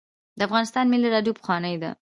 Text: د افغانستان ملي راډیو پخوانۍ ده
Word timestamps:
د 0.37 0.39
افغانستان 0.47 0.85
ملي 0.93 1.09
راډیو 1.15 1.37
پخوانۍ 1.37 1.75
ده 1.81 1.89